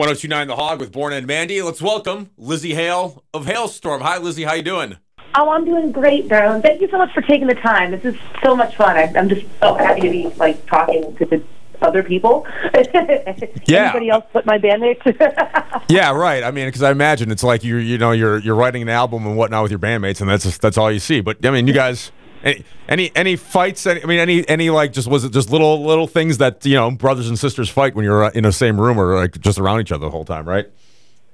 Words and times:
1029 0.00 0.48
The 0.48 0.56
Hog 0.56 0.80
with 0.80 0.92
Born 0.92 1.12
and 1.12 1.26
Mandy. 1.26 1.60
Let's 1.60 1.82
welcome 1.82 2.30
Lzzy 2.40 2.72
Hale 2.72 3.22
of 3.34 3.44
Halestorm. 3.44 4.00
Hi, 4.00 4.18
Lzzy. 4.18 4.46
How 4.46 4.54
you 4.54 4.62
doing? 4.62 4.96
Oh, 5.34 5.50
I'm 5.50 5.66
doing 5.66 5.92
great, 5.92 6.26
Darren. 6.26 6.62
Thank 6.62 6.80
you 6.80 6.88
so 6.90 6.96
much 6.96 7.12
for 7.12 7.20
taking 7.20 7.46
the 7.46 7.54
time. 7.54 7.90
This 7.90 8.06
is 8.06 8.16
so 8.42 8.56
much 8.56 8.76
fun. 8.76 8.96
I, 8.96 9.12
I'm 9.14 9.28
just 9.28 9.44
so 9.60 9.74
happy 9.74 10.00
to 10.00 10.10
be 10.10 10.28
like 10.38 10.64
talking 10.64 11.14
to 11.16 11.26
the 11.26 11.44
other 11.82 12.02
people. 12.02 12.46
Yeah. 13.66 13.90
Anybody 13.90 14.08
else 14.08 14.24
but 14.32 14.46
my 14.46 14.56
bandmates? 14.56 15.04
Yeah, 15.90 16.12
right. 16.12 16.44
I 16.44 16.50
mean, 16.50 16.66
because 16.66 16.82
I 16.82 16.92
imagine 16.92 17.30
it's 17.30 17.42
like 17.42 17.62
you're, 17.62 17.78
you 17.78 17.98
know, 17.98 18.12
you're 18.12 18.38
you're 18.38 18.54
writing 18.54 18.80
an 18.80 18.88
album 18.88 19.26
and 19.26 19.36
whatnot 19.36 19.64
with 19.64 19.70
your 19.70 19.78
bandmates, 19.78 20.22
and 20.22 20.30
that's 20.30 20.44
just, 20.44 20.62
that's 20.62 20.78
all 20.78 20.90
you 20.90 20.98
see. 20.98 21.20
But 21.20 21.44
I 21.44 21.50
mean, 21.50 21.66
you 21.66 21.74
guys, 21.74 22.10
any 22.44 22.64
any, 22.88 23.12
any 23.14 23.36
fights? 23.36 23.86
Any, 23.86 24.02
I 24.02 24.06
mean, 24.06 24.18
any 24.18 24.48
any 24.48 24.70
like 24.70 24.92
just 24.92 25.08
was 25.08 25.24
it 25.24 25.32
just 25.32 25.50
little 25.50 25.84
little 25.84 26.06
things 26.06 26.38
that 26.38 26.64
you 26.64 26.74
know 26.74 26.90
brothers 26.90 27.28
and 27.28 27.38
sisters 27.38 27.68
fight 27.68 27.94
when 27.94 28.04
you're 28.04 28.24
uh, 28.24 28.30
in 28.34 28.44
the 28.44 28.52
same 28.52 28.80
room 28.80 28.98
or 28.98 29.16
like 29.16 29.40
just 29.40 29.58
around 29.58 29.80
each 29.80 29.92
other 29.92 30.06
the 30.06 30.10
whole 30.10 30.24
time, 30.24 30.48
right? 30.48 30.70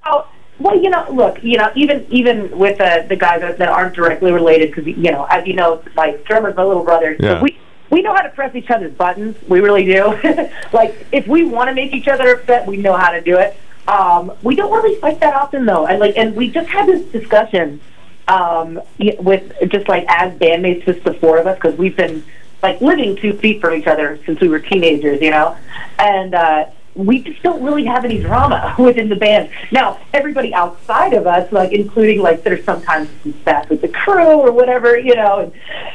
oh, 0.07 0.27
well, 0.59 0.81
you 0.81 0.89
know, 0.89 1.07
look, 1.11 1.43
you 1.43 1.59
know, 1.59 1.71
even 1.75 2.07
even 2.11 2.57
with 2.57 2.81
uh, 2.81 3.03
the 3.03 3.17
guys 3.17 3.41
that, 3.43 3.59
that 3.59 3.69
aren't 3.69 3.95
directly 3.95 4.33
related, 4.33 4.71
because 4.71 4.87
you 4.87 5.11
know, 5.11 5.25
as 5.25 5.47
you 5.47 5.55
know, 5.55 5.83
my 5.95 6.13
drummer's 6.25 6.57
my 6.57 6.65
little 6.65 6.85
brother. 6.85 7.17
so 7.21 7.43
we 7.43 7.59
we 7.91 8.03
know 8.03 8.15
how 8.15 8.23
to 8.23 8.31
press 8.31 8.55
each 8.55 8.71
other's 8.71 8.95
buttons. 8.95 9.37
We 9.49 9.61
really 9.61 9.85
do. 9.85 10.19
like, 10.73 11.07
if 11.13 11.27
we 11.27 11.45
want 11.45 11.69
to 11.69 11.75
make 11.75 11.93
each 11.93 12.09
other 12.09 12.35
upset, 12.35 12.67
we 12.67 12.79
know 12.79 12.97
how 12.97 13.11
to 13.11 13.21
do 13.21 13.37
it. 13.37 13.57
Um, 13.87 14.33
we 14.43 14.57
don't 14.57 14.73
really 14.73 14.99
fight 15.01 15.21
that 15.21 15.35
often, 15.35 15.67
though. 15.67 15.87
And 15.87 16.01
like, 16.01 16.17
and 16.17 16.35
we 16.35 16.51
just 16.51 16.69
had 16.69 16.89
this 16.89 17.05
discussion 17.13 17.81
um, 18.29 18.81
with 18.99 19.53
just 19.69 19.89
like 19.89 20.05
as 20.09 20.33
bandmates, 20.39 20.85
just 20.85 21.05
the 21.05 21.15
four 21.15 21.39
of 21.39 21.47
us, 21.47 21.57
because 21.57 21.77
we've 21.79 21.97
been 21.97 22.25
like 22.63 22.81
living 22.81 23.17
two 23.17 23.33
feet 23.35 23.61
from 23.61 23.75
each 23.75 23.87
other 23.87 24.19
since 24.27 24.41
we 24.41 24.49
were 24.49 24.59
teenagers, 24.59 25.21
you 25.21 25.31
know, 25.31 25.57
and 25.99 26.35
uh, 26.35 26.67
we 26.95 27.21
just 27.21 27.43
don't 27.43 27.63
really 27.63 27.85
have 27.85 28.05
any 28.05 28.21
drama 28.21 28.75
within 28.79 29.09
the 29.09 29.17
band. 29.17 29.51
Now, 29.71 30.01
everybody 30.13 30.55
outside 30.55 31.13
of 31.13 31.27
us, 31.27 31.53
like 31.53 31.73
including 31.73 32.21
like 32.21 32.43
there's 32.43 32.65
sometimes 32.65 33.09
some 33.23 33.35
spat 33.35 33.69
with 33.69 33.83
the 33.83 33.89
crew 33.89 34.41
or 34.41 34.51
whatever, 34.51 34.99
you 34.99 35.15
know, 35.15 35.41
and, 35.41 35.53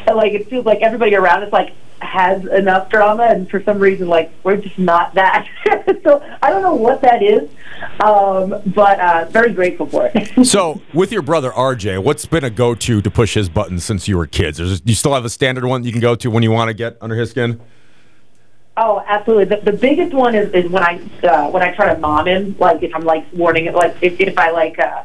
and 0.07 0.15
like 0.15 0.33
it 0.33 0.49
feels 0.49 0.65
like 0.65 0.81
everybody 0.81 1.15
around 1.15 1.43
us 1.43 1.51
like 1.51 1.73
has 2.01 2.45
enough 2.45 2.89
drama, 2.89 3.23
and 3.23 3.49
for 3.49 3.61
some 3.63 3.79
reason, 3.79 4.07
like 4.07 4.31
we're 4.43 4.57
just 4.57 4.77
not 4.77 5.13
that. 5.15 5.47
so 6.03 6.23
I 6.41 6.49
don't 6.49 6.61
know 6.61 6.75
what 6.75 7.01
that 7.01 7.23
is, 7.23 7.49
um, 8.03 8.61
but 8.67 8.99
uh, 8.99 9.25
very 9.29 9.53
grateful 9.53 9.85
for 9.85 10.11
it. 10.13 10.31
So, 10.51 10.81
with 10.93 11.11
your 11.11 11.21
brother 11.21 11.51
RJ, 11.51 12.03
what's 12.03 12.25
been 12.25 12.43
a 12.43 12.49
go-to 12.49 13.01
to 13.01 13.11
push 13.11 13.35
his 13.35 13.47
buttons 13.47 13.85
since 13.85 14.07
you 14.07 14.17
were 14.17 14.27
kids? 14.27 14.59
Is 14.59 14.81
you 14.83 14.95
still 14.95 15.13
have 15.13 15.23
a 15.23 15.29
standard 15.29 15.65
one 15.65 15.83
you 15.83 15.91
can 15.91 16.01
go 16.01 16.15
to 16.15 16.29
when 16.29 16.43
you 16.43 16.51
want 16.51 16.67
to 16.69 16.73
get 16.73 16.97
under 16.99 17.15
his 17.15 17.29
skin? 17.29 17.61
Oh, 18.75 19.03
absolutely. 19.05 19.45
The, 19.45 19.71
the 19.71 19.77
biggest 19.77 20.13
one 20.13 20.33
is, 20.33 20.51
is 20.53 20.69
when 20.71 20.83
I 20.83 20.99
uh, 21.23 21.49
when 21.51 21.61
I 21.61 21.73
try 21.73 21.93
to 21.93 21.99
mom 21.99 22.27
him. 22.27 22.55
Like 22.57 22.81
if 22.83 22.93
I'm 22.95 23.03
like 23.03 23.25
warning 23.33 23.65
it, 23.65 23.75
like 23.75 23.95
if, 24.01 24.19
if 24.19 24.37
I 24.37 24.51
like 24.51 24.79
uh, 24.79 25.03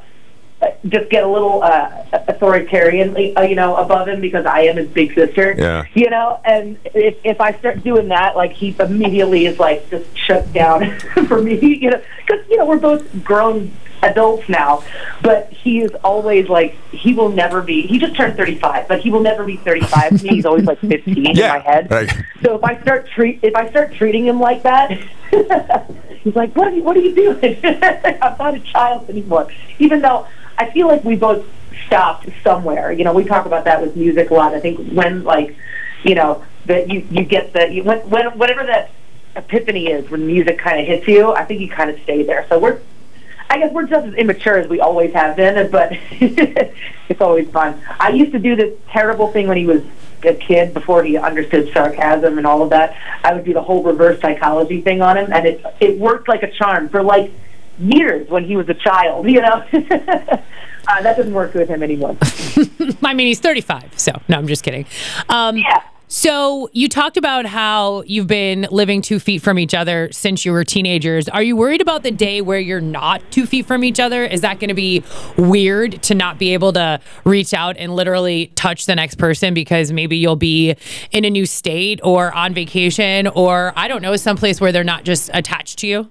just 0.88 1.10
get 1.10 1.24
a 1.24 1.28
little 1.28 1.62
uh, 1.62 2.04
authoritarian, 2.12 3.16
uh, 3.36 3.42
you 3.42 3.54
know, 3.54 3.76
above 3.76 4.08
him 4.08 4.20
because 4.20 4.46
I 4.46 4.62
am 4.62 4.76
his 4.76 4.88
big 4.88 5.14
sister. 5.14 5.54
Yeah. 5.56 5.84
You 5.94 6.10
know, 6.10 6.40
and 6.44 6.78
if 6.84 7.16
if 7.24 7.40
I 7.40 7.52
start 7.52 7.82
doing 7.82 8.08
that, 8.08 8.36
like 8.36 8.52
he 8.52 8.74
immediately 8.78 9.46
is 9.46 9.58
like 9.58 9.88
just 9.90 10.06
shut 10.16 10.52
down 10.52 10.98
for 11.28 11.42
me. 11.42 11.58
You 11.76 11.90
know, 11.90 12.02
because 12.26 12.46
you 12.48 12.56
know 12.56 12.66
we're 12.66 12.78
both 12.78 13.24
grown 13.24 13.72
adults 14.02 14.48
now, 14.48 14.82
but 15.22 15.50
he 15.52 15.80
is 15.80 15.90
always 16.04 16.48
like 16.48 16.76
he 16.90 17.14
will 17.14 17.28
never 17.28 17.62
be. 17.62 17.82
He 17.82 17.98
just 17.98 18.16
turned 18.16 18.36
35, 18.36 18.88
but 18.88 19.00
he 19.00 19.10
will 19.10 19.20
never 19.20 19.44
be 19.44 19.56
35 19.56 20.18
to 20.18 20.24
me. 20.24 20.30
He's 20.30 20.46
always 20.46 20.64
like 20.64 20.78
15 20.80 21.26
in 21.26 21.36
my 21.36 21.58
head. 21.58 21.90
Right. 21.90 22.12
So 22.42 22.56
if 22.56 22.64
I 22.64 22.80
start 22.82 23.08
treat 23.08 23.40
if 23.42 23.54
I 23.54 23.68
start 23.70 23.94
treating 23.94 24.26
him 24.26 24.40
like 24.40 24.62
that, 24.62 24.90
he's 26.20 26.36
like, 26.36 26.54
"What 26.54 26.68
are 26.68 26.74
you, 26.74 26.82
what 26.82 26.96
are 26.96 27.00
you 27.00 27.14
doing? 27.14 27.58
I'm 27.64 28.36
not 28.38 28.54
a 28.54 28.60
child 28.60 29.08
anymore." 29.08 29.48
Even 29.78 30.00
though 30.00 30.26
I 30.58 30.70
feel 30.70 30.88
like 30.88 31.04
we 31.04 31.16
both 31.16 31.46
stopped 31.86 32.28
somewhere. 32.42 32.92
You 32.92 33.04
know, 33.04 33.12
we 33.12 33.24
talk 33.24 33.46
about 33.46 33.64
that 33.64 33.80
with 33.80 33.96
music 33.96 34.30
a 34.30 34.34
lot. 34.34 34.54
I 34.54 34.60
think 34.60 34.90
when 34.92 35.24
like, 35.24 35.56
you 36.02 36.14
know, 36.14 36.44
that 36.66 36.90
you 36.90 37.06
you 37.10 37.24
get 37.24 37.52
the 37.52 37.72
you, 37.72 37.84
when, 37.84 37.98
when 38.10 38.38
whatever 38.38 38.64
that 38.64 38.90
epiphany 39.36 39.88
is 39.88 40.10
when 40.10 40.26
music 40.26 40.58
kind 40.58 40.80
of 40.80 40.86
hits 40.86 41.06
you, 41.06 41.32
I 41.32 41.44
think 41.44 41.60
you 41.60 41.68
kind 41.68 41.90
of 41.90 42.00
stay 42.02 42.22
there. 42.22 42.46
So 42.48 42.58
we're 42.58 42.80
I 43.48 43.58
guess 43.58 43.72
we're 43.72 43.86
just 43.86 44.06
as 44.06 44.14
immature 44.14 44.58
as 44.58 44.68
we 44.68 44.80
always 44.80 45.12
have 45.14 45.36
been, 45.36 45.70
but 45.70 45.92
it's 46.10 47.20
always 47.20 47.48
fun. 47.50 47.80
I 48.00 48.10
used 48.10 48.32
to 48.32 48.38
do 48.38 48.56
this 48.56 48.76
terrible 48.88 49.28
thing 49.28 49.46
when 49.46 49.56
he 49.56 49.66
was 49.66 49.82
a 50.24 50.34
kid 50.34 50.74
before 50.74 51.04
he 51.04 51.16
understood 51.16 51.72
sarcasm 51.72 52.38
and 52.38 52.46
all 52.46 52.62
of 52.62 52.70
that. 52.70 52.96
I 53.22 53.34
would 53.34 53.44
do 53.44 53.52
the 53.52 53.62
whole 53.62 53.82
reverse 53.82 54.20
psychology 54.20 54.80
thing 54.80 55.00
on 55.00 55.16
him, 55.16 55.32
and 55.32 55.46
it 55.46 55.64
it 55.80 55.98
worked 55.98 56.28
like 56.28 56.42
a 56.42 56.50
charm 56.50 56.88
for 56.88 57.02
like 57.02 57.30
years 57.78 58.28
when 58.28 58.44
he 58.44 58.56
was 58.56 58.68
a 58.68 58.74
child. 58.74 59.28
You 59.28 59.40
know, 59.40 59.64
uh, 59.72 61.02
that 61.02 61.16
doesn't 61.16 61.32
work 61.34 61.54
with 61.54 61.68
him 61.68 61.82
anymore. 61.82 62.16
I 63.02 63.14
mean, 63.14 63.26
he's 63.26 63.40
35, 63.40 63.98
so 63.98 64.12
no, 64.28 64.38
I'm 64.38 64.46
just 64.46 64.62
kidding. 64.62 64.86
Um, 65.28 65.56
Yeah. 65.56 65.82
So 66.08 66.70
you 66.72 66.88
talked 66.88 67.16
about 67.16 67.46
how 67.46 68.02
you've 68.02 68.28
been 68.28 68.68
living 68.70 69.02
two 69.02 69.18
feet 69.18 69.42
from 69.42 69.58
each 69.58 69.74
other 69.74 70.08
since 70.12 70.44
you 70.44 70.52
were 70.52 70.62
teenagers. 70.62 71.28
Are 71.28 71.42
you 71.42 71.56
worried 71.56 71.80
about 71.80 72.04
the 72.04 72.12
day 72.12 72.40
where 72.40 72.60
you're 72.60 72.80
not 72.80 73.28
two 73.32 73.44
feet 73.44 73.66
from 73.66 73.82
each 73.82 73.98
other? 73.98 74.24
Is 74.24 74.40
that 74.42 74.60
going 74.60 74.68
to 74.68 74.74
be 74.74 75.02
weird 75.36 76.00
to 76.04 76.14
not 76.14 76.38
be 76.38 76.54
able 76.54 76.72
to 76.74 77.00
reach 77.24 77.52
out 77.52 77.76
and 77.76 77.96
literally 77.96 78.52
touch 78.54 78.86
the 78.86 78.94
next 78.94 79.16
person 79.16 79.52
because 79.52 79.90
maybe 79.90 80.16
you'll 80.16 80.36
be 80.36 80.76
in 81.10 81.24
a 81.24 81.30
new 81.30 81.44
state 81.44 81.98
or 82.04 82.32
on 82.32 82.54
vacation 82.54 83.26
or 83.26 83.72
I 83.74 83.88
don't 83.88 84.00
know, 84.00 84.14
someplace 84.14 84.60
where 84.60 84.70
they're 84.70 84.84
not 84.84 85.02
just 85.02 85.28
attached 85.34 85.80
to 85.80 85.88
you? 85.88 86.08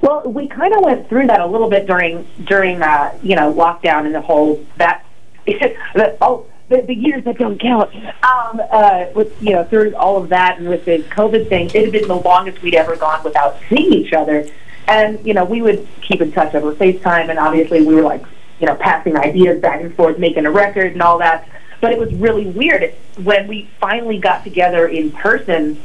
Well, 0.00 0.22
we 0.24 0.48
kind 0.48 0.74
of 0.74 0.84
went 0.84 1.08
through 1.08 1.28
that 1.28 1.40
a 1.40 1.46
little 1.46 1.70
bit 1.70 1.86
during 1.86 2.26
during 2.44 2.82
uh, 2.82 3.16
you 3.22 3.36
know 3.36 3.52
lockdown 3.52 4.06
and 4.06 4.14
the 4.14 4.20
whole 4.20 4.64
that 4.76 5.04
the, 5.46 6.16
oh 6.20 6.46
the, 6.68 6.82
the 6.82 6.94
years 6.94 7.24
that 7.24 7.38
don't 7.38 7.60
count. 7.60 7.94
Um, 7.94 8.60
uh, 8.70 9.06
with 9.14 9.40
you 9.42 9.52
know 9.52 9.64
through 9.64 9.94
all 9.94 10.16
of 10.16 10.28
that 10.30 10.58
and 10.58 10.68
with 10.68 10.84
the 10.84 10.98
COVID 10.98 11.48
thing, 11.48 11.66
it 11.66 11.84
had 11.84 11.92
been 11.92 12.08
the 12.08 12.16
longest 12.16 12.62
we'd 12.62 12.74
ever 12.74 12.96
gone 12.96 13.22
without 13.22 13.58
seeing 13.68 13.92
each 13.92 14.12
other. 14.12 14.46
And 14.88 15.24
you 15.26 15.34
know 15.34 15.44
we 15.44 15.62
would 15.62 15.86
keep 16.02 16.20
in 16.20 16.32
touch 16.32 16.54
over 16.54 16.72
FaceTime, 16.74 17.30
and 17.30 17.38
obviously 17.38 17.84
we 17.84 17.94
were 17.94 18.02
like 18.02 18.24
you 18.60 18.66
know 18.66 18.74
passing 18.74 19.16
ideas 19.16 19.60
back 19.60 19.80
and 19.80 19.94
forth, 19.94 20.18
making 20.18 20.46
a 20.46 20.50
record 20.50 20.92
and 20.92 21.02
all 21.02 21.18
that. 21.18 21.48
But 21.80 21.92
it 21.92 21.98
was 21.98 22.12
really 22.14 22.46
weird 22.46 22.94
when 23.22 23.46
we 23.46 23.68
finally 23.78 24.18
got 24.18 24.44
together 24.44 24.88
in 24.88 25.12
person 25.12 25.78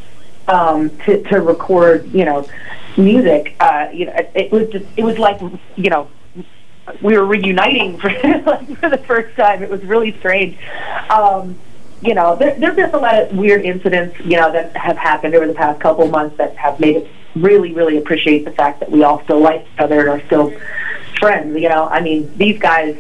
um, 0.48 0.90
to, 1.00 1.22
to 1.24 1.42
record, 1.42 2.12
you 2.14 2.26
know, 2.26 2.48
music. 3.04 3.56
Uh, 3.60 3.88
you 3.94 4.06
know, 4.06 4.14
it, 4.14 4.32
it 4.36 4.52
was 4.52 4.70
just, 4.70 4.86
it 4.98 5.04
was 5.04 5.18
like, 5.18 5.40
you 5.76 5.90
know, 5.90 6.10
we 7.02 7.18
were 7.18 7.26
reuniting 7.26 7.98
for, 8.00 8.10
for 8.10 8.90
the 8.90 9.02
first 9.06 9.36
time. 9.36 9.64
It 9.64 9.70
was 9.70 9.84
really 9.84 10.18
strange. 10.20 10.58
Um, 11.10 11.58
you 12.02 12.16
know, 12.16 12.36
there, 12.36 12.56
there's 12.60 12.76
just 12.76 12.94
a 12.94 12.98
lot 12.98 13.16
of 13.22 13.38
weird 13.38 13.64
incidents, 13.64 14.20
you 14.22 14.38
know, 14.38 14.52
that 14.52 14.76
have 14.76 14.98
happened 14.98 15.36
over 15.36 15.48
the 15.48 15.54
past 15.54 15.80
couple 15.80 16.08
months 16.08 16.38
that 16.38 16.56
have 16.58 16.80
made 16.80 16.98
us 16.98 17.08
really, 17.36 17.74
really 17.74 17.98
appreciate 17.98 18.44
the 18.44 18.52
fact 18.52 18.80
that 18.80 18.92
we 18.92 19.04
all 19.04 19.24
still 19.24 19.40
like 19.40 19.62
each 19.62 19.80
other 19.80 20.00
and 20.00 20.10
are 20.10 20.26
still 20.26 20.54
friends. 21.20 21.60
You 21.60 21.70
know, 21.70 21.86
I 21.86 22.02
mean, 22.02 22.36
these 22.38 22.60
guys, 22.60 22.98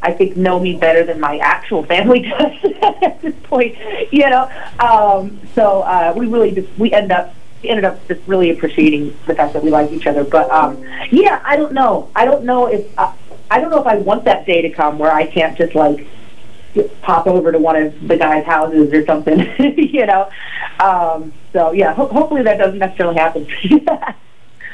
I 0.00 0.12
think 0.12 0.36
know 0.36 0.58
me 0.58 0.76
better 0.76 1.04
than 1.04 1.20
my 1.20 1.38
actual 1.38 1.84
family 1.84 2.20
does 2.38 2.72
at 2.82 3.20
this 3.20 3.34
point. 3.44 3.76
You 4.10 4.30
know, 4.30 4.50
um, 4.80 5.40
so 5.54 5.82
uh, 5.82 6.14
we 6.16 6.26
really 6.26 6.52
just 6.52 6.68
we 6.78 6.92
end 6.92 7.12
up 7.12 7.34
ended 7.64 7.84
up 7.84 8.06
just 8.08 8.20
really 8.26 8.50
appreciating 8.50 9.16
the 9.26 9.34
fact 9.34 9.52
that 9.54 9.62
we 9.62 9.70
like 9.70 9.90
each 9.92 10.06
other. 10.06 10.24
But 10.24 10.50
um, 10.50 10.82
yeah, 11.10 11.42
I 11.44 11.56
don't 11.56 11.72
know. 11.72 12.10
I 12.14 12.24
don't 12.24 12.44
know 12.44 12.66
if 12.66 12.86
uh, 12.98 13.12
I 13.50 13.60
don't 13.60 13.70
know 13.70 13.80
if 13.80 13.86
I 13.86 13.96
want 13.96 14.24
that 14.24 14.46
day 14.46 14.62
to 14.62 14.70
come 14.70 14.98
where 14.98 15.12
I 15.12 15.26
can't 15.26 15.56
just 15.56 15.74
like 15.74 16.06
pop 17.02 17.26
over 17.26 17.52
to 17.52 17.58
one 17.58 17.76
of 17.76 18.08
the 18.08 18.16
guys' 18.16 18.44
houses 18.44 18.92
or 18.92 19.04
something. 19.04 19.38
you 19.76 20.06
know. 20.06 20.30
Um, 20.80 21.32
so 21.52 21.72
yeah, 21.72 21.94
ho- 21.94 22.08
hopefully 22.08 22.42
that 22.42 22.58
doesn't 22.58 22.78
necessarily 22.78 23.16
happen. 23.16 23.46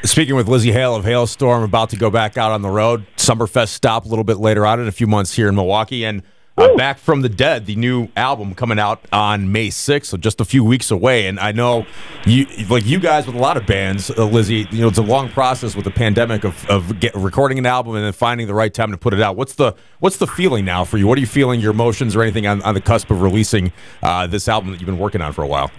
Speaking 0.03 0.35
with 0.35 0.47
Lzzy 0.47 0.71
Hale 0.71 0.95
of 0.95 1.03
Halestorm, 1.03 1.65
about 1.65 1.89
to 1.89 1.97
go 1.97 2.09
back 2.09 2.37
out 2.37 2.53
on 2.53 2.61
the 2.61 2.69
road. 2.69 3.05
Summerfest 3.17 3.69
stop 3.69 4.05
a 4.05 4.07
little 4.07 4.23
bit 4.23 4.37
later 4.37 4.65
on 4.65 4.79
in 4.79 4.87
a 4.87 4.93
few 4.93 5.07
months 5.07 5.35
here 5.35 5.49
in 5.49 5.55
Milwaukee, 5.55 6.05
and 6.05 6.23
uh, 6.59 6.75
Back 6.75 6.99
from 6.99 7.21
the 7.21 7.29
Dead, 7.29 7.65
the 7.65 7.75
new 7.75 8.09
album 8.15 8.53
coming 8.53 8.79
out 8.79 9.05
on 9.11 9.51
May 9.51 9.69
6th, 9.69 10.05
so 10.05 10.17
just 10.17 10.41
a 10.41 10.45
few 10.45 10.63
weeks 10.63 10.91
away. 10.91 11.27
And 11.27 11.39
I 11.39 11.51
know 11.51 11.85
you, 12.25 12.45
like 12.69 12.85
you 12.85 12.99
guys 12.99 13.25
with 13.25 13.35
a 13.35 13.39
lot 13.39 13.57
of 13.57 13.65
bands, 13.65 14.09
uh, 14.09 14.15
Lzzy, 14.15 14.71
you 14.71 14.81
know, 14.81 14.87
it's 14.87 14.97
a 14.97 15.03
long 15.03 15.29
process 15.29 15.75
with 15.75 15.85
the 15.85 15.91
pandemic 15.91 16.43
of, 16.43 16.69
of 16.69 16.99
get, 16.99 17.15
recording 17.15 17.57
an 17.57 17.65
album 17.65 17.95
and 17.95 18.03
then 18.03 18.13
finding 18.13 18.47
the 18.47 18.53
right 18.53 18.73
time 18.73 18.91
to 18.91 18.97
put 18.97 19.13
it 19.13 19.21
out. 19.21 19.35
What's 19.35 19.55
the 19.55 19.73
what's 19.99 20.17
the 20.17 20.27
feeling 20.27 20.65
now 20.65 20.83
for 20.83 20.97
you? 20.97 21.07
What 21.07 21.17
are 21.17 21.21
you 21.21 21.27
feeling? 21.27 21.59
Your 21.59 21.71
emotions 21.71 22.15
or 22.15 22.21
anything 22.21 22.47
on, 22.47 22.61
on 22.63 22.73
the 22.73 22.81
cusp 22.81 23.09
of 23.11 23.21
releasing 23.21 23.71
uh, 24.03 24.27
this 24.27 24.47
album 24.47 24.71
that 24.71 24.79
you've 24.79 24.85
been 24.85 24.99
working 24.99 25.21
on 25.21 25.33
for 25.33 25.43
a 25.43 25.47
while? 25.47 25.71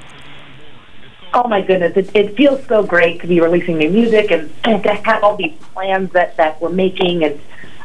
Oh 1.33 1.47
my 1.47 1.61
goodness, 1.61 1.97
it, 1.97 2.11
it 2.15 2.37
feels 2.37 2.67
so 2.67 2.83
great 2.83 3.21
to 3.21 3.29
be 3.29 3.41
releasing 3.41 3.79
new 3.79 3.89
music 3.89 4.33
and, 4.33 4.53
and 4.65 4.83
to 4.83 4.95
have 4.95 5.23
all 5.23 5.37
these 5.37 5.55
plans 5.75 6.11
that, 6.11 6.37
that 6.39 6.61
we're 6.61 6.71
making 6.71 7.23
and 7.23 7.41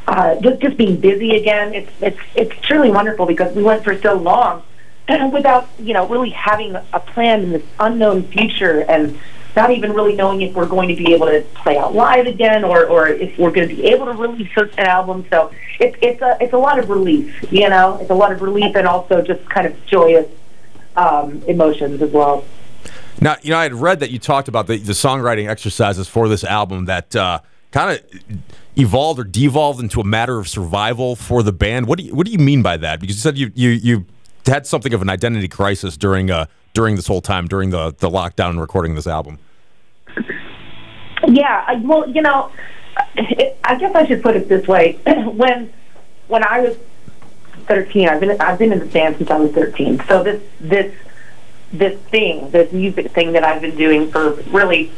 uh, 0.08 0.36
just 0.42 0.62
just 0.62 0.78
being 0.78 1.00
busy 1.00 1.36
again. 1.36 1.74
It's 1.74 1.92
it's 2.02 2.20
it's 2.36 2.56
truly 2.62 2.92
wonderful 2.92 3.26
because 3.26 3.56
we 3.56 3.64
went 3.64 3.84
for 3.84 4.00
so 4.00 4.16
long 4.16 4.64
without 5.32 5.68
you 5.80 5.94
know 5.94 6.08
really 6.08 6.30
having 6.30 6.76
a 6.76 7.00
plan 7.00 7.44
in 7.44 7.52
this 7.52 7.64
unknown 7.80 8.24
future 8.24 8.82
and 8.82 9.18
not 9.56 9.72
even 9.72 9.94
really 9.94 10.16
knowing 10.16 10.42
if 10.42 10.54
we're 10.54 10.66
going 10.66 10.90
to 10.90 10.96
be 10.96 11.14
able 11.14 11.28
to 11.28 11.42
play 11.54 11.78
out 11.78 11.96
live 11.96 12.28
again 12.28 12.64
or, 12.64 12.86
or 12.86 13.08
if 13.08 13.38
we're 13.38 13.52
going 13.52 13.70
to 13.70 13.74
be 13.74 13.86
able 13.86 14.06
to 14.06 14.12
release 14.12 14.52
an 14.58 14.70
album. 14.80 15.26
So 15.30 15.52
it's 15.80 15.98
it's 16.02 16.22
a 16.22 16.38
it's 16.42 16.54
a 16.54 16.58
lot 16.58 16.78
of 16.78 16.90
relief, 16.90 17.52
you 17.52 17.70
know, 17.70 17.98
it's 18.02 18.10
a 18.10 18.16
lot 18.16 18.32
of 18.32 18.42
relief 18.42 18.76
and 18.76 18.88
also 18.88 19.22
just 19.22 19.48
kind 19.50 19.66
of 19.66 19.86
joyous 19.86 20.28
um, 20.96 21.42
emotions 21.44 22.02
as 22.02 22.12
well. 22.12 22.46
Now, 23.22 23.38
you 23.42 23.52
know, 23.52 23.58
I 23.58 23.64
had 23.64 23.74
read 23.74 24.02
that 24.02 24.12
you 24.12 24.20
talked 24.20 24.48
about 24.50 24.68
the, 24.68 24.78
the 24.78 24.92
songwriting 24.92 25.48
exercises 25.48 26.08
for 26.08 26.28
this 26.28 26.44
album 26.44 26.86
that 26.86 27.16
uh, 27.16 27.40
kind 27.76 28.00
of 28.00 28.40
evolved 28.78 29.20
or 29.20 29.26
devolved 29.26 29.82
into 29.82 30.00
a 30.00 30.04
matter 30.06 30.40
of 30.40 30.48
survival 30.48 31.18
for 31.18 31.44
the 31.44 31.52
band. 31.52 31.88
What 31.88 32.00
do 32.00 32.06
you 32.06 32.16
what 32.16 32.26
do 32.26 32.32
you 32.32 32.40
mean 32.40 32.62
by 32.62 32.78
that? 32.78 33.02
Because 33.02 33.18
you 33.18 33.22
said 33.22 33.38
you 33.38 33.52
you 33.54 33.70
you 33.72 34.06
had 34.46 34.66
something 34.66 34.94
of 34.94 35.02
an 35.02 35.10
identity 35.10 35.50
crisis 35.50 35.98
during 35.98 36.32
uh 36.32 36.46
during 36.74 36.96
this 36.96 37.06
whole 37.06 37.20
time 37.20 37.48
during 37.50 37.72
the 37.72 37.94
the 38.00 38.10
lockdown 38.10 38.52
and 38.52 38.62
recording 38.62 38.96
this 38.96 39.08
album. 39.08 39.40
Yeah, 41.28 41.66
I, 41.68 41.76
well, 41.76 42.08
you 42.08 42.22
know, 42.22 42.52
it, 43.16 43.58
I 43.64 43.76
guess 43.78 43.94
I 43.94 44.06
should 44.06 44.24
put 44.24 44.38
it 44.38 44.48
this 44.48 44.66
way: 44.68 44.94
when 45.06 45.74
when 46.30 46.46
I 46.46 46.62
was 46.62 46.78
thirteen, 47.66 48.08
I've 48.08 48.22
been 48.22 48.40
I've 48.40 48.58
been 48.58 48.72
in 48.72 48.80
the 48.80 48.86
band 48.86 49.18
since 49.18 49.30
I 49.30 49.38
was 49.38 49.52
thirteen. 49.52 50.02
So 50.08 50.24
this 50.24 50.42
this 50.62 50.96
this 51.74 52.00
thing, 52.04 52.52
this 52.52 52.72
music 52.72 53.12
thing 53.12 53.34
that 53.34 53.44
I've 53.44 53.62
been 53.62 53.76
doing 53.76 54.10
for 54.12 54.36
really 54.44 54.94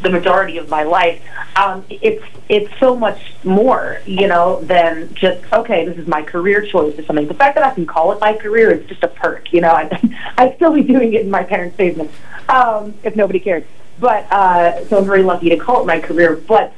the 0.00 0.10
majority 0.10 0.58
of 0.58 0.68
my 0.68 0.82
life, 0.82 1.22
um, 1.56 1.84
it's 1.88 2.24
it's 2.48 2.78
so 2.78 2.96
much 2.96 3.34
more, 3.44 4.00
you 4.06 4.26
know, 4.26 4.60
than 4.62 5.12
just 5.14 5.44
okay, 5.52 5.84
this 5.84 5.98
is 5.98 6.06
my 6.06 6.22
career 6.22 6.64
choice 6.64 6.98
or 6.98 7.04
something. 7.04 7.26
The 7.26 7.34
fact 7.34 7.54
that 7.56 7.64
I 7.64 7.74
can 7.74 7.86
call 7.86 8.12
it 8.12 8.20
my 8.20 8.34
career 8.34 8.70
is 8.70 8.86
just 8.86 9.02
a 9.02 9.08
perk, 9.08 9.52
you 9.52 9.60
know. 9.60 9.72
I 9.72 10.34
I'd 10.38 10.56
still 10.56 10.72
be 10.72 10.82
doing 10.82 11.12
it 11.14 11.22
in 11.22 11.30
my 11.30 11.42
parents' 11.42 11.76
basement 11.76 12.10
um, 12.48 12.94
if 13.02 13.16
nobody 13.16 13.40
cared. 13.40 13.66
But 13.98 14.30
uh, 14.32 14.84
so 14.86 14.98
I'm 14.98 15.04
very 15.04 15.22
lucky 15.22 15.50
to 15.50 15.56
call 15.56 15.82
it 15.82 15.86
my 15.86 16.00
career. 16.00 16.36
But 16.36 16.72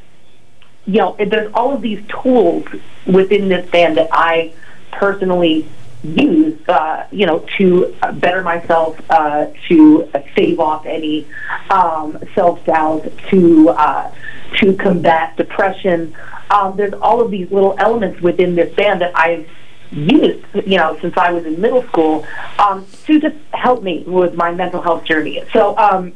you 0.87 0.99
know, 0.99 1.17
there's 1.19 1.51
all 1.55 1.73
of 1.73 1.81
these 1.81 2.05
tools 2.09 2.67
within 3.07 3.49
this 3.49 3.69
band 3.71 3.97
that 3.97 4.09
I 4.13 4.53
personally 4.93 5.67
use, 6.05 6.61
uh, 6.69 7.07
you 7.11 7.27
know, 7.27 7.45
to 7.57 7.97
better 8.15 8.43
myself, 8.43 9.01
uh, 9.11 9.47
to 9.69 10.09
stave 10.33 10.61
off 10.61 10.85
any 10.87 11.27
um, 11.71 12.19
self 12.35 12.65
doubt, 12.67 13.11
to 13.31 13.71
uh, 13.71 14.15
to 14.59 14.75
combat 14.75 15.37
depression. 15.37 16.15
Um, 16.51 16.77
there's 16.77 16.93
all 16.95 17.21
of 17.21 17.31
these 17.31 17.51
little 17.51 17.75
elements 17.79 18.21
within 18.21 18.55
this 18.55 18.73
band 18.75 19.01
that 19.01 19.17
I've 19.17 19.49
used, 19.91 20.45
you 20.67 20.77
know, 20.77 20.99
since 21.01 21.17
I 21.17 21.33
was 21.33 21.47
in 21.47 21.61
middle 21.61 21.83
school, 21.85 22.27
um, 22.59 22.87
to 23.07 23.19
just 23.19 23.37
help 23.53 23.83
me 23.83 24.05
with 24.07 24.35
my 24.35 24.53
mental 24.53 24.83
health 24.83 25.05
journey. 25.05 25.43
So. 25.53 25.77
Um, 25.77 26.13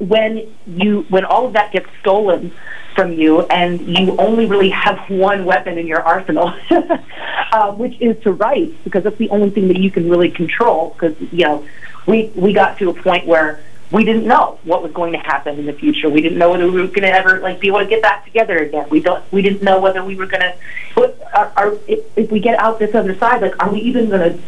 when 0.00 0.54
you 0.64 1.04
when 1.08 1.24
all 1.24 1.46
of 1.46 1.54
that 1.54 1.72
gets 1.72 1.88
stolen 2.00 2.52
from 2.98 3.12
you 3.12 3.42
and 3.42 3.96
you 3.96 4.16
only 4.16 4.46
really 4.46 4.70
have 4.70 4.98
one 5.08 5.44
weapon 5.44 5.78
in 5.78 5.86
your 5.86 6.02
arsenal 6.02 6.52
uh, 7.52 7.70
which 7.74 7.96
is 8.00 8.20
to 8.24 8.32
write 8.32 8.74
because 8.82 9.04
that's 9.04 9.18
the 9.18 9.30
only 9.30 9.50
thing 9.50 9.68
that 9.68 9.78
you 9.78 9.88
can 9.88 10.10
really 10.10 10.28
control 10.28 10.90
because 10.94 11.14
you 11.32 11.44
know 11.44 11.64
we 12.06 12.32
we 12.34 12.52
got 12.52 12.76
to 12.76 12.90
a 12.90 12.94
point 12.94 13.24
where 13.24 13.60
we 13.92 14.02
didn't 14.02 14.26
know 14.26 14.58
what 14.64 14.82
was 14.82 14.90
going 14.90 15.12
to 15.12 15.18
happen 15.18 15.60
in 15.60 15.64
the 15.64 15.72
future. 15.72 16.10
We 16.10 16.20
didn't 16.20 16.38
know 16.38 16.50
whether 16.50 16.70
we 16.70 16.80
were 16.80 16.88
going 16.88 17.02
to 17.02 17.12
ever 17.12 17.38
like 17.38 17.60
be 17.60 17.68
able 17.68 17.78
to 17.78 17.86
get 17.86 18.02
back 18.02 18.24
together 18.24 18.58
again. 18.58 18.86
We 18.90 19.00
don't. 19.00 19.22
We 19.32 19.40
didn't 19.40 19.62
know 19.62 19.80
whether 19.80 20.04
we 20.04 20.14
were 20.14 20.26
going 20.26 20.42
to. 20.42 21.14
Are, 21.32 21.52
are, 21.56 21.72
if, 21.86 22.00
if 22.18 22.30
we 22.30 22.40
get 22.40 22.58
out 22.58 22.78
this 22.78 22.94
other 22.94 23.16
side, 23.16 23.40
like, 23.40 23.54
are 23.62 23.72
we 23.72 23.80
even 23.80 24.10
going 24.10 24.38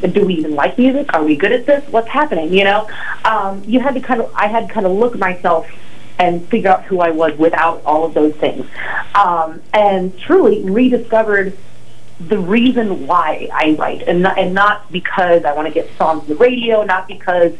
to 0.00 0.08
do 0.08 0.26
we 0.26 0.34
even 0.34 0.54
like 0.54 0.76
music? 0.76 1.14
Are 1.14 1.24
we 1.24 1.36
good 1.36 1.52
at 1.52 1.64
this? 1.64 1.88
What's 1.90 2.08
happening? 2.08 2.52
You 2.52 2.64
know, 2.64 2.90
um, 3.24 3.62
you 3.64 3.80
had 3.80 3.94
to 3.94 4.00
kind 4.00 4.20
of, 4.20 4.34
I 4.34 4.48
had 4.48 4.68
to 4.68 4.74
kind 4.74 4.84
of 4.84 4.92
look 4.92 5.16
myself 5.16 5.66
and 6.18 6.46
figure 6.48 6.70
out 6.70 6.84
who 6.84 7.00
I 7.00 7.10
was 7.10 7.36
without 7.38 7.84
all 7.84 8.04
of 8.04 8.14
those 8.14 8.34
things, 8.34 8.66
um, 9.14 9.62
and 9.72 10.16
truly 10.18 10.62
rediscovered 10.62 11.56
the 12.20 12.38
reason 12.38 13.06
why 13.06 13.48
I 13.52 13.74
write, 13.78 14.02
and 14.02 14.22
not, 14.22 14.38
and 14.38 14.54
not 14.54 14.90
because 14.92 15.44
I 15.44 15.52
want 15.52 15.66
to 15.68 15.74
get 15.74 15.90
songs 15.96 16.22
on 16.22 16.28
the 16.28 16.36
radio, 16.36 16.84
not 16.84 17.08
because 17.08 17.52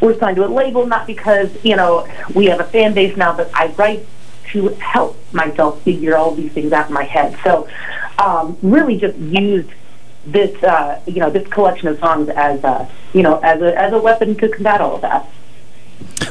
we're 0.00 0.18
signed 0.18 0.36
to 0.36 0.46
a 0.46 0.48
label, 0.48 0.86
not 0.86 1.06
because 1.06 1.50
you 1.64 1.76
know 1.76 2.08
we 2.34 2.46
have 2.46 2.60
a 2.60 2.64
fan 2.64 2.94
base 2.94 3.16
now, 3.16 3.36
but 3.36 3.50
I 3.54 3.66
write 3.72 4.06
to 4.52 4.68
help 4.68 5.16
myself 5.32 5.80
figure 5.82 6.16
all 6.16 6.34
these 6.34 6.52
things 6.52 6.72
out 6.72 6.88
in 6.88 6.94
my 6.94 7.04
head. 7.04 7.38
So, 7.44 7.68
um, 8.18 8.58
really, 8.62 8.98
just 8.98 9.16
used 9.18 9.70
this 10.26 10.62
uh, 10.62 11.00
you 11.06 11.20
know 11.20 11.30
this 11.30 11.46
collection 11.48 11.88
of 11.88 11.98
songs 11.98 12.28
as 12.30 12.62
a 12.64 12.88
you 13.12 13.22
know 13.22 13.38
as 13.40 13.60
a 13.60 13.78
as 13.78 13.92
a 13.92 13.98
weapon 13.98 14.36
to 14.36 14.48
combat 14.48 14.80
all 14.80 14.96
of 14.96 15.02
that. 15.02 15.28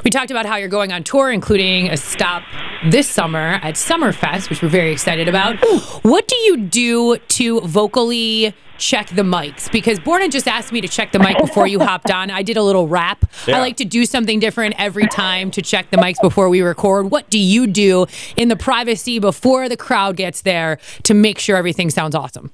We 0.04 0.12
talked 0.12 0.32
about 0.32 0.46
how 0.46 0.56
you're 0.56 0.68
going 0.70 0.92
on 0.92 1.04
tour, 1.04 1.32
including 1.32 1.90
a 1.90 1.98
stop 1.98 2.44
this 2.86 3.08
summer 3.08 3.60
at 3.62 3.76
Summerfest, 3.76 4.50
which 4.50 4.62
we're 4.62 4.70
very 4.70 4.92
excited 4.92 5.28
about. 5.28 5.58
What 6.04 6.28
do 6.28 6.36
you 6.38 6.58
do 6.58 7.18
to 7.18 7.62
vocally 7.62 8.54
check 8.78 9.10
the 9.10 9.24
mics? 9.24 9.70
Because 9.72 10.00
Borna 10.00 10.32
just 10.32 10.48
asked 10.48 10.72
me 10.72 10.80
to 10.82 10.88
check 10.88 11.12
the 11.12 11.20
mic 11.20 11.38
before 11.38 11.68
you 11.68 11.80
hopped 11.80 12.12
on. 12.12 12.30
I 12.32 12.44
did 12.44 12.56
a 12.56 12.64
little 12.64 12.88
rap. 12.88 13.26
Yeah. 13.46 13.58
I 13.58 13.60
like 13.60 13.78
to 13.78 13.86
do 13.86 14.06
something 14.06 14.40
different 14.40 14.76
every 14.78 15.08
time 15.08 15.52
to 15.52 15.62
check 15.62 15.92
the 15.92 15.98
mics 15.98 16.22
before 16.22 16.50
we 16.50 16.62
record. 16.62 17.12
What 17.12 17.30
do 17.30 17.38
you 17.38 17.68
do 17.68 18.06
in 18.38 18.48
the 18.48 18.56
privacy 18.56 19.20
before 19.20 19.68
the 19.68 19.78
crowd 19.78 20.16
gets 20.16 20.42
there 20.42 20.80
to 21.04 21.14
make 21.14 21.40
sure 21.40 21.58
everything 21.58 21.90
sounds 21.90 22.16
awesome? 22.16 22.52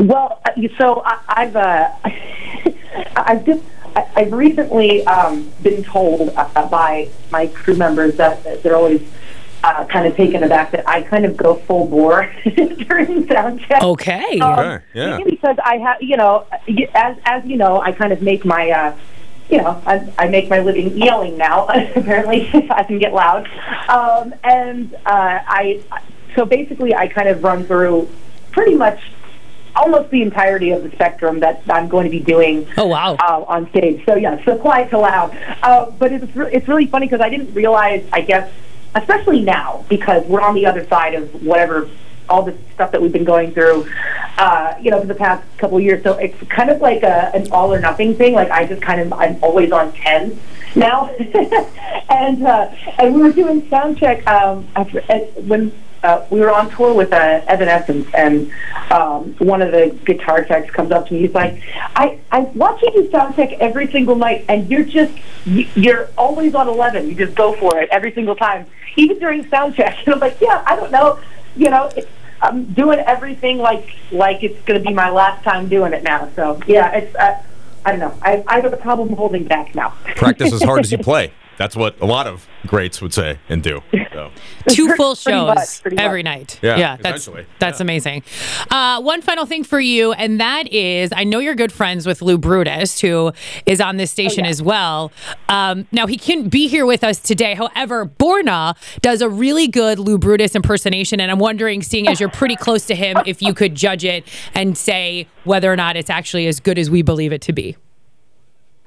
Well, 0.00 0.40
uh, 0.44 0.50
so 0.76 1.02
I, 1.04 1.18
I've 1.28 1.56
uh, 1.56 1.90
I've 3.16 3.44
just 3.44 3.62
I've 4.16 4.32
recently 4.32 5.06
um, 5.06 5.50
been 5.62 5.82
told 5.84 6.30
uh, 6.36 6.68
by 6.68 7.08
my 7.30 7.46
crew 7.48 7.76
members 7.76 8.16
that 8.16 8.62
they're 8.62 8.76
always 8.76 9.02
uh, 9.64 9.84
kind 9.86 10.06
of 10.06 10.16
taken 10.16 10.42
aback 10.42 10.70
that 10.72 10.88
I 10.88 11.02
kind 11.02 11.24
of 11.24 11.36
go 11.36 11.54
full 11.54 11.86
bore 11.86 12.32
during 12.44 13.26
sound 13.28 13.60
check. 13.60 13.82
Okay. 13.82 14.38
Um, 14.40 14.58
okay. 14.58 14.84
Yeah. 14.94 15.18
Because 15.24 15.56
I 15.64 15.78
have, 15.78 16.02
you 16.02 16.16
know, 16.16 16.46
as 16.94 17.16
as 17.24 17.44
you 17.44 17.56
know, 17.56 17.80
I 17.80 17.92
kind 17.92 18.12
of 18.12 18.22
make 18.22 18.44
my. 18.44 18.70
Uh, 18.70 18.96
you 19.50 19.56
know, 19.56 19.82
I, 19.86 20.06
I 20.18 20.28
make 20.28 20.50
my 20.50 20.58
living 20.58 20.94
yelling 20.94 21.38
now. 21.38 21.66
Apparently, 21.96 22.42
if 22.52 22.70
I 22.70 22.82
can 22.82 22.98
get 22.98 23.14
loud, 23.14 23.48
um, 23.88 24.34
and 24.44 24.94
uh, 24.94 25.40
I. 25.46 25.82
So 26.34 26.44
basically, 26.44 26.94
I 26.94 27.08
kind 27.08 27.28
of 27.28 27.42
run 27.42 27.64
through 27.64 28.10
pretty 28.50 28.74
much 28.74 29.00
almost 29.78 30.10
the 30.10 30.22
entirety 30.22 30.72
of 30.72 30.82
the 30.82 30.90
spectrum 30.90 31.40
that 31.40 31.62
I'm 31.68 31.88
going 31.88 32.04
to 32.04 32.10
be 32.10 32.20
doing. 32.20 32.66
Oh 32.76 32.86
wow! 32.86 33.14
Uh, 33.14 33.44
on 33.46 33.68
stage, 33.70 34.04
so 34.04 34.16
yeah, 34.16 34.44
so 34.44 34.58
quiet 34.58 34.90
to 34.90 34.98
loud. 34.98 35.36
Uh, 35.62 35.90
but 35.90 36.12
it's 36.12 36.34
re- 36.36 36.50
it's 36.52 36.68
really 36.68 36.86
funny 36.86 37.06
because 37.06 37.20
I 37.20 37.28
didn't 37.28 37.54
realize, 37.54 38.06
I 38.12 38.20
guess, 38.20 38.52
especially 38.94 39.42
now 39.42 39.84
because 39.88 40.26
we're 40.26 40.42
on 40.42 40.54
the 40.54 40.66
other 40.66 40.86
side 40.88 41.14
of 41.14 41.42
whatever 41.42 41.88
all 42.28 42.42
this 42.42 42.58
stuff 42.74 42.92
that 42.92 43.00
we've 43.00 43.12
been 43.12 43.24
going 43.24 43.52
through, 43.52 43.90
uh, 44.36 44.74
you 44.82 44.90
know, 44.90 45.00
for 45.00 45.06
the 45.06 45.14
past 45.14 45.42
couple 45.56 45.78
of 45.78 45.82
years. 45.82 46.02
So 46.02 46.18
it's 46.18 46.38
kind 46.50 46.68
of 46.68 46.80
like 46.80 47.02
a, 47.02 47.30
an 47.34 47.50
all 47.50 47.72
or 47.72 47.80
nothing 47.80 48.14
thing. 48.14 48.34
Like 48.34 48.50
I 48.50 48.66
just 48.66 48.82
kind 48.82 49.00
of 49.00 49.12
I'm 49.12 49.42
always 49.42 49.72
on 49.72 49.92
ten 49.92 50.38
now, 50.74 51.08
and 52.10 52.46
uh, 52.46 52.70
and 52.98 53.14
we 53.14 53.22
were 53.22 53.32
doing 53.32 53.68
sound 53.68 53.98
check 53.98 54.26
um, 54.26 54.66
after, 54.76 55.00
when 55.46 55.72
uh, 56.02 56.24
we 56.30 56.40
were 56.40 56.52
on 56.52 56.70
tour 56.70 56.94
with 56.94 57.12
uh, 57.12 57.42
Evanescence, 57.46 58.08
and 58.14 58.52
um, 58.90 59.34
one 59.38 59.62
of 59.62 59.72
the 59.72 59.96
guitar 60.04 60.44
techs 60.44 60.70
comes 60.70 60.90
up 60.90 61.06
to 61.08 61.14
me. 61.14 61.20
He's 61.20 61.34
like, 61.34 61.62
"I 61.96 62.18
I 62.30 62.40
watch 62.40 62.82
you 62.82 62.90
do 62.92 63.10
sound 63.10 63.34
check 63.36 63.52
every 63.54 63.90
single 63.90 64.14
night, 64.14 64.44
and 64.48 64.70
you're 64.70 64.84
just 64.84 65.12
you're 65.44 66.08
always 66.16 66.54
on 66.54 66.68
eleven. 66.68 67.08
You 67.08 67.14
just 67.14 67.34
go 67.34 67.54
for 67.54 67.80
it 67.80 67.88
every 67.90 68.12
single 68.12 68.36
time, 68.36 68.66
even 68.96 69.18
during 69.18 69.48
sound 69.48 69.74
check." 69.74 69.96
And 70.06 70.14
I'm 70.14 70.20
like, 70.20 70.40
"Yeah, 70.40 70.62
I 70.66 70.76
don't 70.76 70.92
know, 70.92 71.18
you 71.56 71.70
know." 71.70 71.90
It, 71.96 72.08
I'm 72.40 72.66
doing 72.72 73.00
everything 73.00 73.58
like 73.58 73.96
like 74.12 74.44
it's 74.44 74.60
going 74.62 74.80
to 74.80 74.88
be 74.88 74.94
my 74.94 75.10
last 75.10 75.42
time 75.42 75.68
doing 75.68 75.92
it 75.92 76.04
now. 76.04 76.28
So 76.36 76.60
yeah, 76.68 76.92
it's 76.92 77.14
uh, 77.16 77.42
I 77.84 77.90
don't 77.90 78.00
know. 78.00 78.14
I 78.22 78.44
I 78.46 78.60
have 78.60 78.72
a 78.72 78.76
problem 78.76 79.12
holding 79.14 79.44
back 79.44 79.74
now. 79.74 79.90
Practice 80.14 80.52
as 80.52 80.62
hard 80.62 80.80
as 80.80 80.92
you 80.92 80.98
play. 81.10 81.32
That's 81.58 81.76
what 81.76 82.00
a 82.00 82.06
lot 82.06 82.26
of 82.26 82.46
greats 82.66 83.02
would 83.02 83.12
say 83.12 83.38
and 83.48 83.62
do. 83.62 83.80
So. 84.18 84.32
Two 84.70 84.96
full 84.96 85.14
shows 85.14 85.54
much, 85.84 85.94
every 85.96 86.24
much. 86.24 86.38
night. 86.38 86.58
Yeah, 86.60 86.76
yeah 86.76 86.96
that's 86.96 87.28
that's 87.60 87.78
yeah. 87.78 87.84
amazing. 87.84 88.24
Uh, 88.68 89.00
one 89.00 89.22
final 89.22 89.46
thing 89.46 89.62
for 89.62 89.78
you, 89.78 90.10
and 90.10 90.40
that 90.40 90.72
is, 90.72 91.12
I 91.14 91.22
know 91.22 91.38
you're 91.38 91.54
good 91.54 91.70
friends 91.70 92.04
with 92.04 92.20
Lou 92.20 92.36
Brutus, 92.36 93.00
who 93.00 93.32
is 93.64 93.80
on 93.80 93.96
this 93.96 94.10
station 94.10 94.40
oh, 94.40 94.46
yeah. 94.46 94.50
as 94.50 94.60
well. 94.60 95.12
Um, 95.48 95.86
now 95.92 96.08
he 96.08 96.16
can't 96.16 96.50
be 96.50 96.66
here 96.66 96.84
with 96.84 97.04
us 97.04 97.20
today. 97.20 97.54
However, 97.54 98.06
Borna 98.06 98.76
does 99.02 99.22
a 99.22 99.28
really 99.28 99.68
good 99.68 100.00
Lou 100.00 100.18
Brutus 100.18 100.56
impersonation, 100.56 101.20
and 101.20 101.30
I'm 101.30 101.38
wondering, 101.38 101.80
seeing 101.82 102.08
as 102.08 102.18
you're 102.18 102.28
pretty 102.28 102.56
close 102.56 102.86
to 102.86 102.96
him, 102.96 103.18
if 103.24 103.40
you 103.40 103.54
could 103.54 103.76
judge 103.76 104.04
it 104.04 104.26
and 104.52 104.76
say 104.76 105.28
whether 105.44 105.72
or 105.72 105.76
not 105.76 105.96
it's 105.96 106.10
actually 106.10 106.48
as 106.48 106.58
good 106.58 106.76
as 106.76 106.90
we 106.90 107.02
believe 107.02 107.32
it 107.32 107.42
to 107.42 107.52
be. 107.52 107.76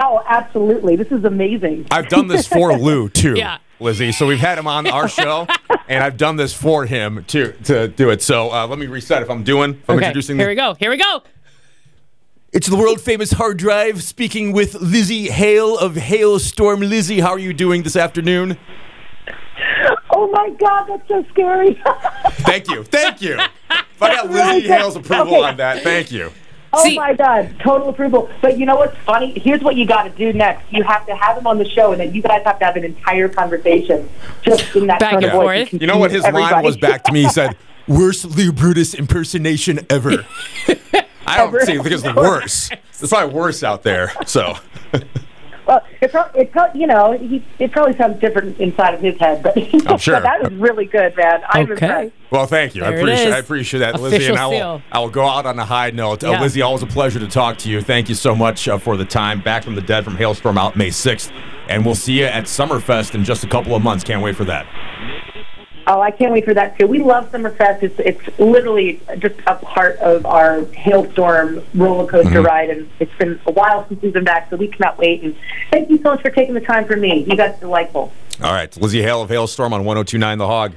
Oh, 0.03 0.23
absolutely. 0.27 0.95
This 0.95 1.11
is 1.11 1.23
amazing. 1.23 1.85
I've 1.91 2.09
done 2.09 2.27
this 2.27 2.47
for 2.47 2.73
Lou, 2.77 3.07
too. 3.09 3.35
Yeah. 3.35 3.59
Lzzy. 3.79 4.13
So 4.13 4.27
we've 4.27 4.39
had 4.39 4.57
him 4.57 4.67
on 4.67 4.85
our 4.87 5.07
show, 5.07 5.47
and 5.87 6.03
I've 6.03 6.17
done 6.17 6.35
this 6.35 6.53
for 6.53 6.85
him 6.85 7.23
to 7.29 7.51
to 7.63 7.87
do 7.87 8.11
it. 8.11 8.21
So 8.21 8.51
uh, 8.51 8.67
let 8.67 8.77
me 8.77 8.85
reset 8.85 9.23
if 9.23 9.29
I'm 9.29 9.43
doing, 9.43 9.71
if 9.71 9.89
I'm 9.89 9.97
okay. 9.97 10.05
introducing. 10.07 10.37
Here 10.37 10.47
we 10.49 10.55
go. 10.55 10.75
Here 10.75 10.91
we 10.91 10.97
go. 10.97 11.23
It's 12.53 12.67
the 12.67 12.75
world 12.75 13.01
famous 13.01 13.31
hard 13.31 13.57
drive 13.57 14.03
speaking 14.03 14.51
with 14.51 14.73
Lzzy 14.73 15.29
Hale 15.29 15.77
of 15.79 15.95
Halestorm. 15.95 16.87
Lzzy, 16.87 17.21
how 17.21 17.29
are 17.31 17.39
you 17.39 17.53
doing 17.53 17.81
this 17.83 17.95
afternoon? 17.95 18.57
Oh 20.11 20.27
my 20.31 20.49
God, 20.59 20.85
that's 20.85 21.07
so 21.07 21.25
scary. 21.31 21.81
Thank 22.43 22.69
you. 22.69 22.83
Thank 22.83 23.21
you. 23.21 23.39
If 23.39 24.01
I 24.01 24.13
got 24.15 24.27
Lzzy 24.27 24.61
good. 24.61 24.65
Hale's 24.65 24.95
approval 24.95 25.35
Okay. 25.35 25.43
on 25.47 25.57
that, 25.57 25.81
thank 25.83 26.11
you. 26.11 26.31
Oh 26.73 26.83
See- 26.83 26.95
my 26.97 27.13
God, 27.13 27.53
total 27.59 27.89
approval. 27.89 28.29
But 28.41 28.57
you 28.57 28.65
know 28.65 28.75
what's 28.75 28.97
funny? 28.99 29.37
Here's 29.39 29.61
what 29.61 29.75
you 29.75 29.85
got 29.85 30.03
to 30.03 30.09
do 30.11 30.33
next. 30.33 30.71
You 30.71 30.83
have 30.83 31.05
to 31.07 31.15
have 31.15 31.37
him 31.37 31.47
on 31.47 31.57
the 31.57 31.69
show, 31.69 31.91
and 31.91 31.99
then 32.01 32.13
you 32.13 32.21
guys 32.21 32.43
have 32.43 32.59
to 32.59 32.65
have 32.65 32.75
an 32.75 32.83
entire 32.83 33.29
conversation 33.29 34.09
just 34.43 34.75
in 34.75 34.87
that 34.87 34.99
Back 34.99 35.11
tone 35.13 35.23
and 35.23 35.33
of 35.33 35.41
voice. 35.41 35.69
forth. 35.69 35.81
You 35.81 35.87
know 35.87 35.97
what 35.97 36.11
his 36.11 36.23
confuse 36.23 36.51
line 36.51 36.63
was 36.63 36.77
back 36.77 37.03
to 37.03 37.11
me? 37.13 37.23
He 37.23 37.29
said, 37.29 37.55
"Worst 37.87 38.25
Leo 38.25 38.51
Brutus 38.51 38.93
impersonation 38.93 39.79
ever." 39.89 40.25
I 41.27 41.37
don't 41.37 41.47
Ever. 41.49 41.65
see 41.65 41.73
it 41.73 41.83
because 41.83 42.01
the 42.03 42.13
worst. 42.13 42.73
There's 42.99 43.09
probably 43.11 43.33
worse 43.33 43.63
out 43.63 43.83
there. 43.83 44.11
So, 44.25 44.55
Well, 45.71 45.85
it, 46.01 46.11
pro- 46.11 46.29
it 46.35 46.51
pro- 46.51 46.73
you 46.73 46.85
know, 46.85 47.13
he, 47.13 47.41
it 47.57 47.71
probably 47.71 47.95
sounds 47.95 48.19
different 48.19 48.59
inside 48.59 48.93
of 48.93 48.99
his 48.99 49.17
head, 49.17 49.41
but, 49.41 49.57
I'm 49.87 49.97
sure. 49.97 50.15
but 50.15 50.23
that 50.23 50.43
was 50.43 50.51
really 50.59 50.83
good, 50.83 51.15
man. 51.15 51.41
I'm 51.47 51.63
Okay. 51.71 51.71
impressed. 51.85 52.11
well, 52.29 52.45
thank 52.45 52.75
you. 52.75 52.83
I 52.83 52.89
There 52.89 52.99
it 52.99 53.01
appreciate. 53.03 53.31
I 53.33 53.37
appreciate 53.37 53.79
that, 53.79 53.95
Lzzy. 53.95 54.29
And 54.29 54.37
I 54.37 54.47
will. 54.47 54.81
I 54.91 54.99
will 54.99 55.09
go 55.09 55.25
out 55.25 55.45
on 55.45 55.57
a 55.57 55.63
high 55.65 55.91
note. 55.91 56.25
Uh, 56.25 56.33
Lzzy, 56.33 56.61
always 56.65 56.83
a 56.83 56.87
pleasure 56.87 57.19
to 57.19 57.27
talk 57.27 57.57
to 57.59 57.69
you. 57.69 57.81
Thank 57.81 58.09
you 58.09 58.15
so 58.15 58.35
much 58.35 58.67
uh, 58.67 58.77
for 58.77 58.97
the 58.97 59.05
time. 59.05 59.39
Back 59.41 59.63
from 59.63 59.75
the 59.75 59.81
dead 59.81 60.03
from 60.03 60.17
Halestorm 60.17 60.57
out 60.57 60.75
May 60.75 60.89
6th, 60.89 61.31
and 61.69 61.85
we'll 61.85 61.95
see 61.95 62.19
you 62.19 62.25
at 62.25 62.43
Summerfest 62.45 63.15
in 63.15 63.23
just 63.23 63.45
a 63.45 63.47
couple 63.47 63.73
of 63.73 63.81
months. 63.81 64.03
Can't 64.03 64.21
wait 64.21 64.35
for 64.35 64.43
that. 64.45 64.67
Oh, 65.93 65.99
I 65.99 66.09
can't 66.09 66.31
wait 66.31 66.45
for 66.45 66.53
that 66.53 66.79
too. 66.79 66.87
We 66.87 66.99
love 66.99 67.29
Summerfest. 67.33 67.83
It's 67.83 67.99
it's 67.99 68.39
literally 68.39 69.01
just 69.19 69.35
a 69.45 69.55
part 69.55 69.97
of 69.97 70.25
our 70.25 70.61
Halestorm 70.61 71.65
roller 71.73 72.07
coaster 72.07 72.29
Mm-hmm. 72.35 72.45
ride, 72.45 72.69
and 72.69 72.89
it's 73.01 73.13
been 73.15 73.37
a 73.45 73.51
while 73.51 73.85
since 73.89 74.01
we've 74.01 74.13
been 74.13 74.23
back, 74.23 74.49
so 74.49 74.55
we 74.55 74.69
cannot 74.69 74.97
wait. 74.97 75.21
And 75.21 75.35
thank 75.69 75.89
you 75.89 75.97
so 75.97 76.11
much 76.11 76.21
for 76.21 76.29
taking 76.29 76.53
the 76.53 76.61
time 76.61 76.85
for 76.85 76.95
me. 76.95 77.25
You 77.27 77.35
guys 77.35 77.55
are 77.57 77.59
delightful. 77.59 78.13
All 78.41 78.53
right, 78.53 78.71
Lzzy 78.71 79.01
Hale 79.01 79.21
of 79.21 79.29
Halestorm 79.29 79.73
on 79.73 79.83
1029 79.83 80.37
The 80.37 80.47
Hog. 80.47 80.73